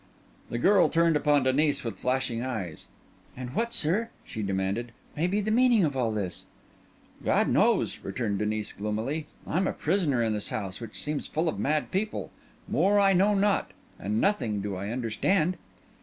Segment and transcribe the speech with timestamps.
[0.49, 2.87] The girl turned upon Denis with flashing eyes.
[3.37, 6.45] "And what, sir," she demanded, "may be the meaning of all this?"
[7.23, 9.27] "God knows," returned Denis gloomily.
[9.45, 12.31] "I am a prisoner in this house, which seems full of mad people.
[12.67, 15.55] More I know not; and nothing do I understand."